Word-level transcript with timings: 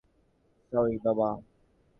Sorry, 0.71 0.95
বাবা। 1.05 1.29